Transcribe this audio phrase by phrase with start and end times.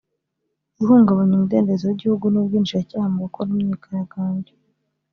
[0.77, 4.53] guhungabanya umudendezo w’igihugu n’ubwinjiracyaha mu gukora imyigaragambyo